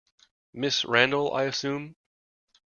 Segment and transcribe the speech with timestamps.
[0.55, 1.95] Ms Randall, I assume?